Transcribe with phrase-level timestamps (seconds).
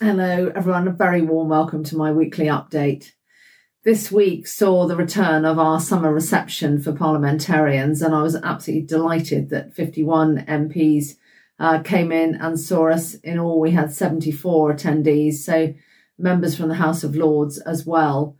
[0.00, 0.88] Hello, everyone.
[0.88, 3.12] A very warm welcome to my weekly update.
[3.84, 8.86] This week saw the return of our summer reception for parliamentarians, and I was absolutely
[8.86, 11.16] delighted that 51 MPs
[11.58, 13.14] uh, came in and saw us.
[13.16, 15.74] In all, we had 74 attendees, so
[16.18, 18.38] members from the House of Lords as well.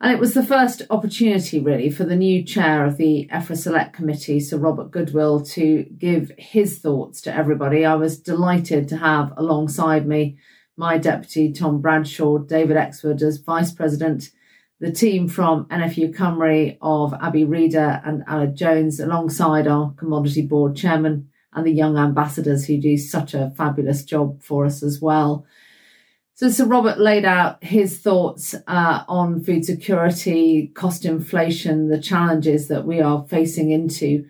[0.00, 3.92] And it was the first opportunity, really, for the new chair of the EFRA Select
[3.92, 7.84] Committee, Sir Robert Goodwill, to give his thoughts to everybody.
[7.84, 10.38] I was delighted to have alongside me
[10.80, 14.30] my deputy, Tom Bradshaw, David Exwood as vice president,
[14.80, 20.74] the team from NFU Cymru of Abi Reader and Aled Jones, alongside our commodity board
[20.74, 25.44] chairman and the young ambassadors who do such a fabulous job for us as well.
[26.32, 32.68] So, Sir Robert laid out his thoughts uh, on food security, cost inflation, the challenges
[32.68, 34.24] that we are facing into.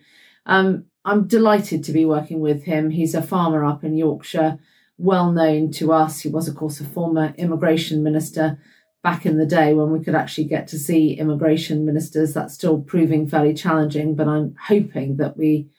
[0.45, 2.89] Um, I'm delighted to be working with him.
[2.89, 4.59] He's a farmer up in Yorkshire,
[4.97, 6.21] well known to us.
[6.21, 8.59] He was, of course, a former immigration minister
[9.03, 12.33] back in the day when we could actually get to see immigration ministers.
[12.33, 15.69] That's still proving fairly challenging, but I'm hoping that we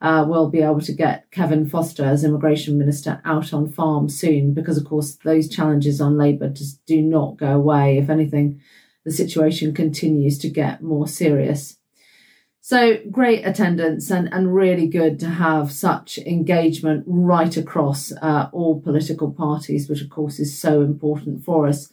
[0.00, 4.52] uh, will be able to get Kevin Foster as immigration minister out on farm soon
[4.52, 7.98] because, of course, those challenges on Labour just do not go away.
[7.98, 8.60] If anything,
[9.04, 11.78] the situation continues to get more serious.
[12.64, 18.80] So great attendance and, and really good to have such engagement right across uh, all
[18.80, 21.92] political parties, which of course is so important for us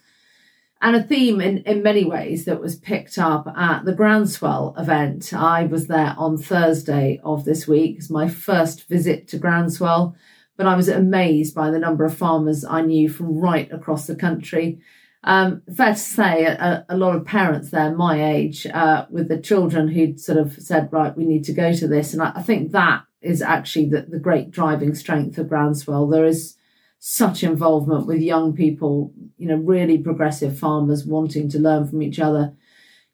[0.82, 5.34] and a theme in, in many ways that was picked up at the Groundswell event.
[5.34, 7.98] I was there on Thursday of this week.
[7.98, 10.16] It's my first visit to Groundswell,
[10.56, 14.16] but I was amazed by the number of farmers I knew from right across the
[14.16, 14.80] country.
[15.24, 19.38] Um, fair to say, a, a, lot of parents there, my age, uh, with the
[19.38, 22.14] children who'd sort of said, right, we need to go to this.
[22.14, 26.10] And I, I think that is actually the, the great driving strength of Groundswell.
[26.10, 26.56] There is
[27.00, 32.20] such involvement with young people, you know, really progressive farmers wanting to learn from each
[32.20, 32.54] other.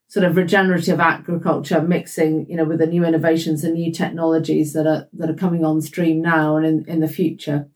[0.08, 4.86] Sort of regenerative agriculture mixing, you know, with the new innovations and new technologies that
[4.86, 7.68] are that are coming on stream now and in, in the future.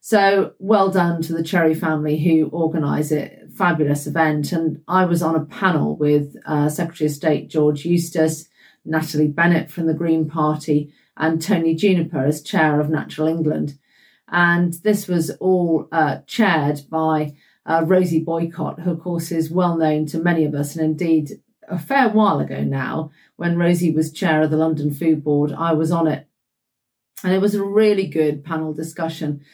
[0.00, 3.37] So well done to the Cherry family who organise it.
[3.58, 4.52] Fabulous event.
[4.52, 8.48] And I was on a panel with uh, Secretary of State George Eustice,
[8.84, 13.76] Natalie Bennett from the Green Party, and Tony Juniper as chair of Natural England.
[14.30, 17.34] And this was all uh, chaired by
[17.66, 20.76] uh, Rosie Boycott, who, of course, is well known to many of us.
[20.76, 25.24] And indeed, a fair while ago now, when Rosie was chair of the London Food
[25.24, 26.26] Board, I was on it.
[27.24, 29.44] And it was a really good panel discussion.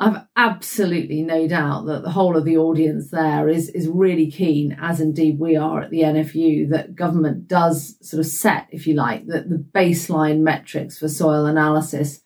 [0.00, 4.76] I've absolutely no doubt that the whole of the audience there is, is really keen,
[4.80, 8.94] as indeed we are at the NFU, that government does sort of set, if you
[8.94, 12.20] like, that the baseline metrics for soil analysis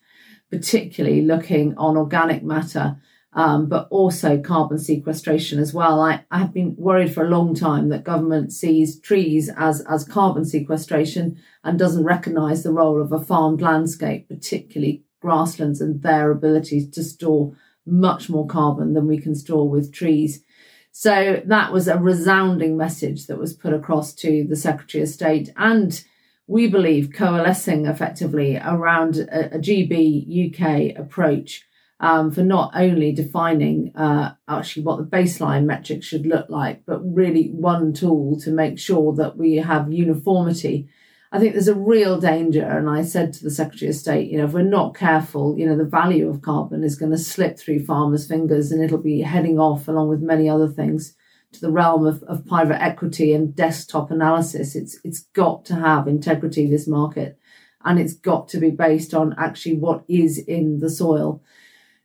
[0.53, 3.01] particularly looking on organic matter,
[3.33, 5.99] um, but also carbon sequestration as well.
[5.99, 10.05] I, I have been worried for a long time that government sees trees as, as
[10.05, 16.31] carbon sequestration and doesn't recognise the role of a farmed landscape, particularly grasslands and their
[16.31, 17.57] ability to store
[17.87, 20.45] much more carbon than we can store with trees.
[20.91, 25.51] So that was a resounding message that was put across to the Secretary of State
[25.57, 26.05] and
[26.47, 31.65] we believe, coalescing effectively around a, a GB UK approach
[32.01, 37.01] um, for not only defining uh, actually what the baseline metrics should look like, but
[37.01, 40.89] really one tool to make sure that we have uniformity.
[41.35, 44.37] I think there's a real danger, and I said to the Secretary of State, you
[44.37, 47.59] know, if we're not careful, you know, the value of carbon is going to slip
[47.59, 51.17] through farmers' fingers and it'll be heading off along with many other things
[51.53, 54.77] to the realm of, of private equity and desktop analysis.
[54.77, 57.39] It's it's got to have integrity, this market,
[57.83, 61.43] and it's got to be based on actually what is in the soil.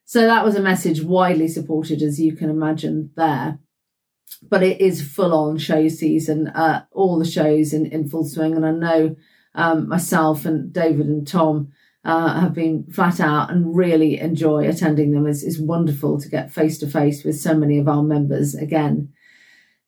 [0.06, 3.60] So that was a message widely supported, as you can imagine there.
[4.42, 8.56] But it is full on show season, uh, all the shows in, in full swing.
[8.56, 9.16] And I know
[9.56, 11.70] um, myself and David and Tom
[12.06, 15.28] uh, have been flat out and really enjoy attending them.
[15.28, 19.14] It's, it's wonderful to get face to face with so many of our members again.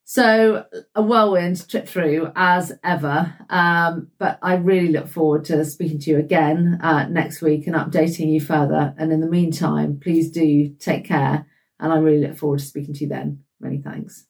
[0.04, 0.66] So
[0.96, 3.36] a whirlwind trip through as ever.
[3.48, 7.76] Um, but I really look forward to speaking to you again uh, next week and
[7.76, 8.96] updating you further.
[8.98, 11.46] And in the meantime, please do take care.
[11.80, 13.44] And I really look forward to speaking to you then.
[13.60, 14.26] Many thanks.